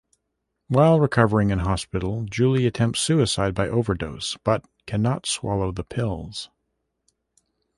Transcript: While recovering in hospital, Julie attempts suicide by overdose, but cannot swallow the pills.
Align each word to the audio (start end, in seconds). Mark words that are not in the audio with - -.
While 0.67 0.99
recovering 0.99 1.51
in 1.51 1.59
hospital, 1.59 2.23
Julie 2.23 2.65
attempts 2.65 3.01
suicide 3.01 3.53
by 3.53 3.69
overdose, 3.69 4.35
but 4.43 4.65
cannot 4.87 5.27
swallow 5.27 5.71
the 5.71 5.83
pills. 5.83 6.49